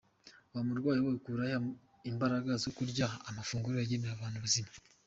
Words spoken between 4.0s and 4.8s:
abantu bazima?